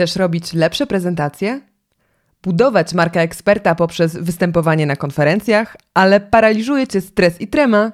[0.00, 1.60] Chcesz robić lepsze prezentacje?
[2.42, 7.92] Budować markę eksperta poprzez występowanie na konferencjach, ale paraliżuje cię stres i trema?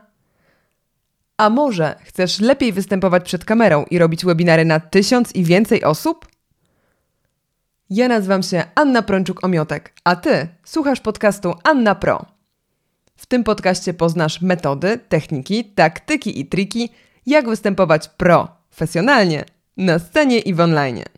[1.37, 6.27] A może chcesz lepiej występować przed kamerą i robić webinary na tysiąc i więcej osób?
[7.91, 12.27] Ja nazywam się Anna Prączuk-Omiotek, a ty słuchasz podcastu Anna Pro.
[13.17, 16.89] W tym podcaście poznasz metody, techniki, taktyki i triki,
[17.27, 19.45] jak występować profesjonalnie
[19.77, 21.16] na scenie i w online.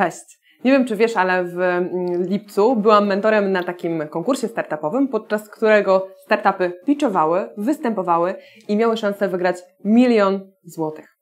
[0.00, 0.40] Cześć!
[0.64, 5.48] Nie wiem, czy wiesz, ale w mm, lipcu byłam mentorem na takim konkursie startupowym, podczas
[5.48, 8.34] którego startupy pitchowały, występowały
[8.68, 11.16] i miały szansę wygrać milion złotych.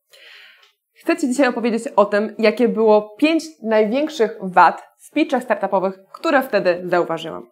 [0.94, 6.42] Chcę Ci dzisiaj opowiedzieć o tym, jakie było pięć największych wad w pitchach startupowych, które
[6.42, 7.46] wtedy zauważyłam.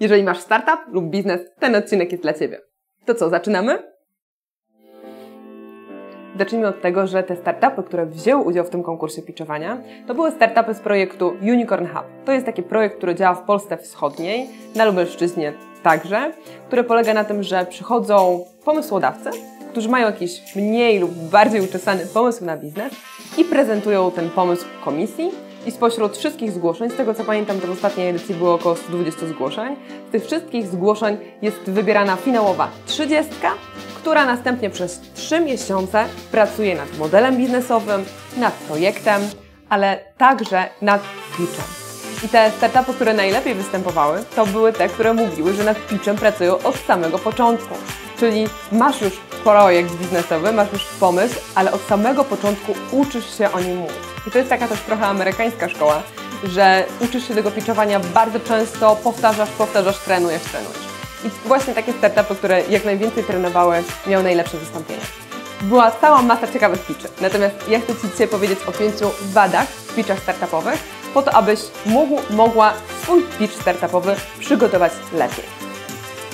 [0.00, 2.60] Jeżeli masz startup lub biznes, ten odcinek jest dla Ciebie.
[3.04, 3.91] To co, zaczynamy?
[6.42, 10.30] Zacznijmy od tego, że te startupy, które wzięły udział w tym konkursie pitchowania, to były
[10.30, 12.04] startupy z projektu Unicorn Hub.
[12.24, 16.32] To jest taki projekt, który działa w Polsce Wschodniej, na Lubelszczyźnie także,
[16.66, 19.30] który polega na tym, że przychodzą pomysłodawcy,
[19.70, 22.92] którzy mają jakiś mniej lub bardziej uczesany pomysł na biznes
[23.38, 25.30] i prezentują ten pomysł komisji.
[25.66, 29.26] I spośród wszystkich zgłoszeń, z tego co pamiętam, to w ostatniej edycji było około 120
[29.26, 29.76] zgłoszeń,
[30.08, 33.32] z tych wszystkich zgłoszeń jest wybierana finałowa 30,
[34.02, 38.04] która następnie przez 3 miesiące pracuje nad modelem biznesowym,
[38.36, 39.22] nad projektem,
[39.68, 41.02] ale także nad
[41.36, 41.64] pitchem.
[42.24, 46.58] I te startupy, które najlepiej występowały, to były te, które mówiły, że nad pitchem pracują
[46.58, 47.74] od samego początku.
[48.18, 49.12] Czyli masz już
[49.44, 53.96] projekt biznesowy, masz już pomysł, ale od samego początku uczysz się o nim mówić.
[54.26, 56.02] I to jest taka też trochę amerykańska szkoła,
[56.44, 60.91] że uczysz się tego pitchowania bardzo często, powtarzasz, powtarzasz, trenujesz, trenujesz.
[61.24, 65.02] I właśnie takie startupy, które jak najwięcej trenowały, miały najlepsze wystąpienia.
[65.62, 67.08] Była cała masa ciekawych pitchy.
[67.20, 70.78] Natomiast ja chcę Ci dzisiaj powiedzieć o pięciu wadach w pitchach startupowych,
[71.14, 75.44] po to, abyś mógł, mogła swój pitch startupowy przygotować lepiej.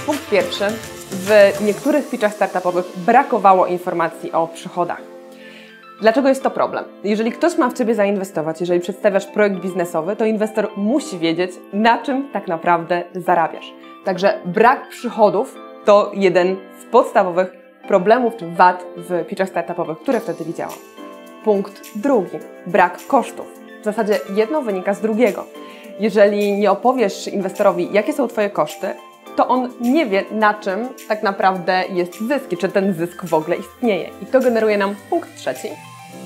[0.07, 0.65] Punkt pierwszy.
[1.11, 5.18] W niektórych pitchach startupowych brakowało informacji o przychodach.
[6.01, 6.85] Dlaczego jest to problem?
[7.05, 11.99] Jeżeli ktoś ma w Ciebie zainwestować, jeżeli przedstawiasz projekt biznesowy, to inwestor musi wiedzieć, na
[11.99, 13.73] czym tak naprawdę zarabiasz.
[14.05, 15.55] Także brak przychodów
[15.85, 17.53] to jeden z podstawowych
[17.89, 20.75] problemów czy wad w pitchach startupowych, które wtedy widziałam.
[21.45, 22.39] Punkt drugi.
[22.67, 23.47] Brak kosztów.
[23.81, 25.45] W zasadzie jedno wynika z drugiego.
[26.01, 28.87] Jeżeli nie opowiesz inwestorowi, jakie są Twoje koszty,
[29.39, 33.57] to on nie wie, na czym tak naprawdę jest zysk, czy ten zysk w ogóle
[33.57, 34.11] istnieje.
[34.23, 35.69] I to generuje nam punkt trzeci.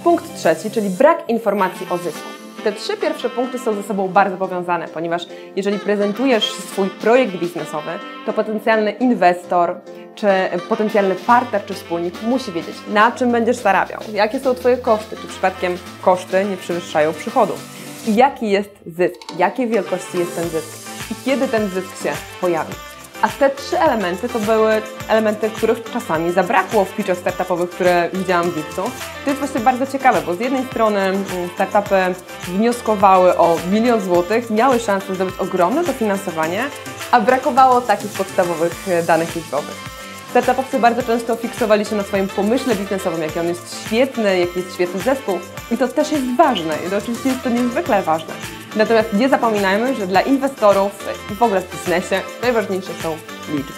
[0.05, 2.29] Punkt trzeci, czyli brak informacji o zysku.
[2.65, 5.23] Te trzy pierwsze punkty są ze sobą bardzo powiązane, ponieważ
[5.57, 7.91] jeżeli prezentujesz swój projekt biznesowy,
[8.27, 9.81] to potencjalny inwestor,
[10.15, 10.29] czy
[10.69, 15.29] potencjalny partner, czy wspólnik musi wiedzieć, na czym będziesz zarabiał, jakie są Twoje koszty, czy
[15.29, 17.69] przypadkiem koszty nie przewyższają przychodów
[18.07, 22.92] i jaki jest zysk, jakiej wielkości jest ten zysk i kiedy ten zysk się pojawi.
[23.23, 28.51] A te trzy elementy to były elementy, których czasami zabrakło w pitchach startupowych, które widziałam
[28.51, 28.83] w lipcu.
[29.25, 31.25] To jest właśnie bardzo ciekawe, bo z jednej strony mm,
[31.55, 31.97] startupy
[32.49, 36.65] wnioskowały o milion złotych, miały szansę zdobyć ogromne dofinansowanie,
[37.11, 39.93] a brakowało takich podstawowych e, danych liczbowych.
[40.31, 44.75] Startupowcy bardzo często fiksowali się na swoim pomyśle biznesowym, jaki on jest świetny, jaki jest
[44.75, 45.39] świetny zespół
[45.71, 48.62] i to też jest ważne i to oczywiście jest to niezwykle ważne.
[48.77, 53.17] Natomiast nie zapominajmy, że dla inwestorów i w ogóle w biznesie najważniejsze są
[53.53, 53.73] liczby.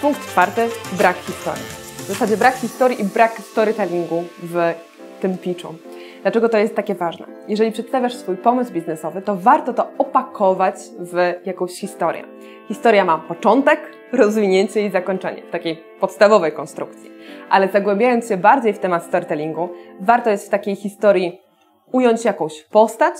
[0.00, 1.62] Punkt czwarty, brak historii.
[1.96, 4.74] W zasadzie brak historii i brak storytellingu w
[5.20, 5.74] tym pitchu.
[6.22, 7.26] Dlaczego to jest takie ważne?
[7.48, 12.24] Jeżeli przedstawiasz swój pomysł biznesowy, to warto to opakować w jakąś historię.
[12.68, 13.80] Historia ma początek,
[14.12, 17.10] rozwinięcie i zakończenie w takiej podstawowej konstrukcji.
[17.50, 19.68] Ale zagłębiając się bardziej w temat storytellingu,
[20.00, 21.40] warto jest w takiej historii
[21.92, 23.14] ująć jakąś postać,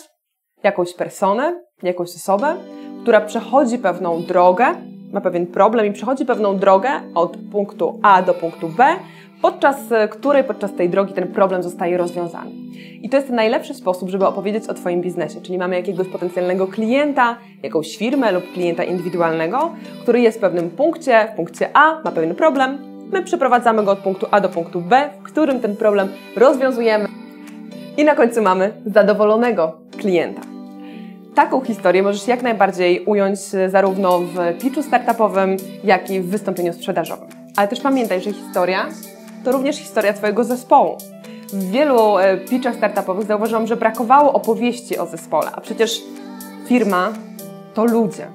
[0.65, 2.55] jakąś personę, jakąś osobę,
[3.03, 4.67] która przechodzi pewną drogę,
[5.12, 8.84] ma pewien problem i przechodzi pewną drogę od punktu A do punktu B,
[9.43, 9.77] podczas
[10.11, 12.50] której podczas tej drogi ten problem zostaje rozwiązany.
[13.03, 17.37] I to jest najlepszy sposób, żeby opowiedzieć o Twoim biznesie, czyli mamy jakiegoś potencjalnego klienta,
[17.62, 19.73] jakąś firmę lub klienta indywidualnego,
[20.03, 22.79] który jest w pewnym punkcie, w punkcie A, ma pewien problem,
[23.12, 27.08] my przeprowadzamy go od punktu A do punktu B, w którym ten problem rozwiązujemy
[27.97, 30.51] i na końcu mamy zadowolonego klienta.
[31.34, 33.38] Taką historię możesz jak najbardziej ująć
[33.69, 37.29] zarówno w pitchu startupowym, jak i w wystąpieniu sprzedażowym.
[37.56, 38.88] Ale też pamiętaj, że historia
[39.44, 40.96] to również historia Twojego zespołu.
[41.52, 46.02] W wielu e, pitchach startupowych zauważyłam, że brakowało opowieści o zespole, a przecież
[46.67, 47.12] firma
[47.75, 48.26] to ludzie.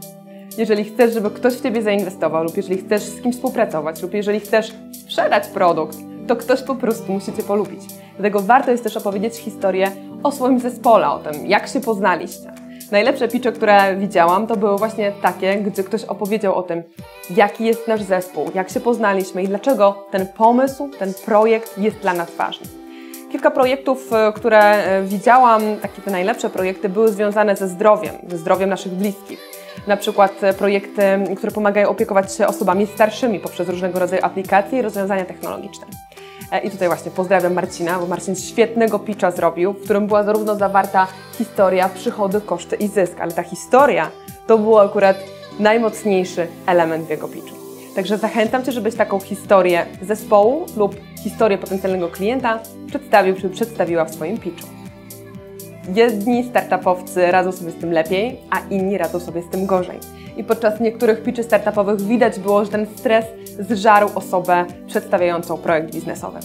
[0.57, 4.39] Jeżeli chcesz, żeby ktoś w Ciebie zainwestował, lub jeżeli chcesz z kimś współpracować, lub jeżeli
[4.39, 5.97] chcesz sprzedać produkt,
[6.27, 7.81] to ktoś po prostu musi Cię polubić.
[8.13, 9.91] Dlatego warto jest też opowiedzieć historię
[10.23, 12.56] o swoim zespole, o tym, jak się poznaliście.
[12.91, 16.83] Najlepsze pitche, które widziałam, to były właśnie takie, gdzie ktoś opowiedział o tym,
[17.29, 22.13] jaki jest nasz zespół, jak się poznaliśmy i dlaczego ten pomysł, ten projekt jest dla
[22.13, 22.67] nas ważny.
[23.31, 28.37] Kilka projektów, e, które e, widziałam, takie te najlepsze projekty, były związane ze zdrowiem, ze
[28.37, 29.39] zdrowiem naszych bliskich.
[29.87, 31.03] Na przykład e, projekty,
[31.37, 36.06] które pomagają opiekować się osobami starszymi poprzez różnego rodzaju aplikacje i rozwiązania technologiczne.
[36.63, 41.07] I tutaj właśnie pozdrawiam Marcina, bo Marcin świetnego pitcha zrobił, w którym była zarówno zawarta
[41.37, 44.11] historia, przychody, koszty i zysk, ale ta historia
[44.47, 45.17] to był akurat
[45.59, 47.55] najmocniejszy element w jego pitchu.
[47.95, 54.13] Także zachęcam Cię, żebyś taką historię zespołu lub historię potencjalnego klienta przedstawił czy przedstawiła w
[54.13, 54.67] swoim pitchu.
[55.95, 59.99] Jedni startupowcy radzą sobie z tym lepiej, a inni radzą sobie z tym gorzej.
[60.37, 63.25] I podczas niektórych pitchy startupowych widać było, że ten stres
[63.69, 66.39] zżarł osobę przedstawiającą projekt biznesowy.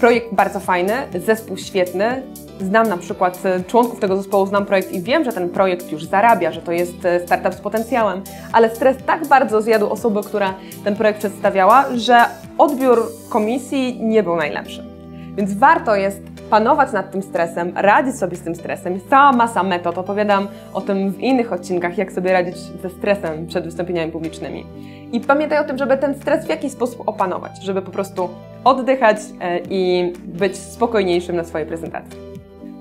[0.00, 0.92] Projekt bardzo fajny,
[1.26, 2.22] zespół świetny.
[2.60, 6.04] Znam na przykład e, członków tego zespołu, znam projekt i wiem, że ten projekt już
[6.04, 8.22] zarabia, że to jest e, startup z potencjałem,
[8.52, 10.54] ale stres tak bardzo zjadł osobę, która
[10.84, 12.24] ten projekt przedstawiała, że
[12.58, 14.84] odbiór komisji nie był najlepszy.
[15.36, 18.94] Więc warto jest panować nad tym stresem, radzić sobie z tym stresem.
[18.94, 23.46] Jest cała masa metod, opowiadam o tym w innych odcinkach, jak sobie radzić ze stresem
[23.46, 24.66] przed wystąpieniami publicznymi.
[25.12, 28.28] I pamiętaj o tym, żeby ten stres w jakiś sposób opanować, żeby po prostu
[28.64, 32.18] oddychać e, i być spokojniejszym na swojej prezentacji.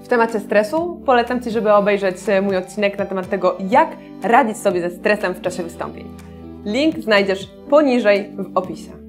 [0.04, 3.90] W temacie stresu polecam Ci, żeby obejrzeć e, mój odcinek na temat tego, jak
[4.24, 6.06] radzić sobie ze stresem w czasie wystąpień.
[6.66, 9.05] Link znajdziesz poniżej w opisie.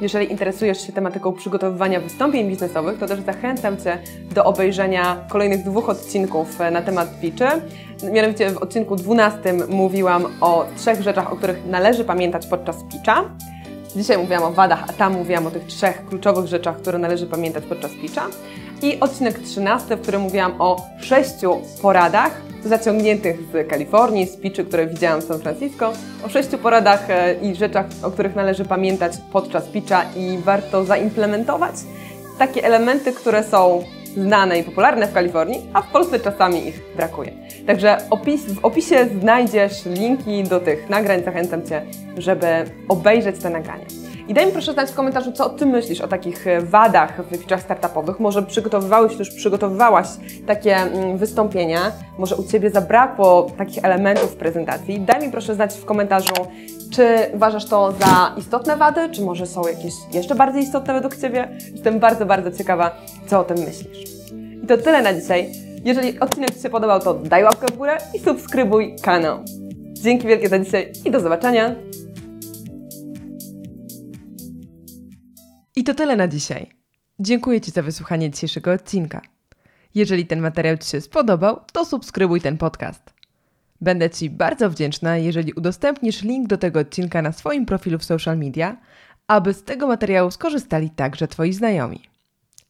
[0.00, 3.98] Jeżeli interesujesz się tematyką przygotowywania wystąpień biznesowych, to też zachęcam Cię
[4.34, 7.46] do obejrzenia kolejnych dwóch odcinków e, na temat pitchy.
[8.12, 13.24] Mianowicie w odcinku 12 mówiłam o trzech rzeczach, o których należy pamiętać podczas pitcha.
[13.96, 17.64] Dzisiaj mówiłam o wadach, a tam mówiłam o tych trzech kluczowych rzeczach, które należy pamiętać
[17.64, 18.26] podczas pitcha.
[18.82, 24.86] I odcinek 13, w którym mówiłam o sześciu poradach, zaciągniętych z Kalifornii, z pitchy, które
[24.86, 25.92] widziałam w San Francisco,
[26.26, 31.74] o sześciu poradach e, i rzeczach, o których należy pamiętać podczas pitcha i warto zaimplementować.
[32.38, 33.84] Takie elementy, które są
[34.16, 37.32] znane i popularne w Kalifornii, a w Polsce czasami ich brakuje.
[37.66, 41.24] Także opis, w opisie znajdziesz linki do tych nagrań.
[41.24, 41.82] Zachęcam Cię,
[42.16, 42.46] żeby
[42.88, 43.86] obejrzeć te nagrania.
[44.30, 47.38] I daj mi proszę znać w komentarzu, co Ty myślisz o takich e, wadach w
[47.38, 48.20] pitchach startupowych.
[48.20, 50.06] Może przygotowywałeś już przygotowywałaś
[50.46, 55.00] takie mm, wystąpienia, może u Ciebie zabrakło takich elementów w prezentacji.
[55.00, 56.34] Daj mi proszę znać w komentarzu,
[56.92, 61.48] czy uważasz to za istotne wady, czy może są jakieś jeszcze bardziej istotne według Ciebie.
[61.72, 62.90] Jestem bardzo, bardzo ciekawa,
[63.26, 64.04] co o tym myślisz.
[64.62, 65.52] I to tyle na dzisiaj.
[65.84, 69.38] Jeżeli odcinek Ci się podobał, to daj łapkę w górę i subskrybuj kanał.
[69.92, 71.89] Dzięki wielkie za dzisiaj i do zobaczenia.
[75.90, 76.70] To tyle na dzisiaj.
[77.20, 79.20] Dziękuję Ci za wysłuchanie dzisiejszego odcinka.
[79.94, 83.12] Jeżeli ten materiał Ci się spodobał, to subskrybuj ten podcast.
[83.80, 88.38] Będę Ci bardzo wdzięczna, jeżeli udostępnisz link do tego odcinka na swoim profilu w social
[88.38, 88.76] media,
[89.26, 92.02] aby z tego materiału skorzystali także Twoi znajomi.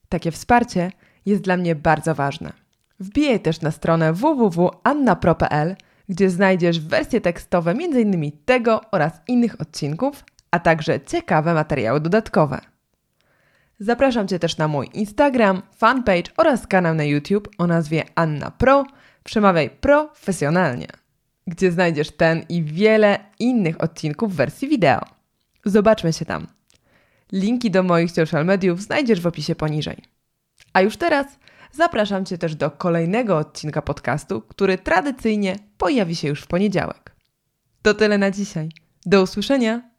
[0.08, 0.92] Takie wsparcie
[1.26, 2.52] jest dla mnie bardzo ważne.
[3.00, 5.76] Wbijaj też na stronę www.annapro.pl,
[6.08, 8.32] gdzie znajdziesz wersje tekstowe m.in.
[8.44, 12.60] tego oraz innych odcinków, a także ciekawe materiały dodatkowe.
[13.82, 18.84] Zapraszam Cię też na mój Instagram, fanpage oraz kanał na YouTube o nazwie Anna Pro.
[19.24, 20.86] Przemawiaj profesjonalnie,
[21.46, 25.00] gdzie znajdziesz ten i wiele innych odcinków w wersji wideo.
[25.64, 26.46] Zobaczmy się tam.
[27.32, 29.96] Linki do moich social mediów znajdziesz w opisie poniżej.
[30.72, 31.26] A już teraz
[31.72, 37.16] zapraszam Cię też do kolejnego odcinka podcastu, który tradycyjnie pojawi się już w poniedziałek.
[37.82, 38.68] To tyle na dzisiaj.
[39.06, 39.90] Do usłyszenia!